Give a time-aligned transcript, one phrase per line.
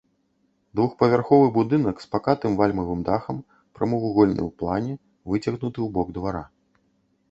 [0.79, 3.37] Двухпавярховы будынак з пакатым вальмавым дахам,
[3.79, 4.93] прамавугольны ў плане,
[5.29, 6.43] выцягнуты ў бок двара.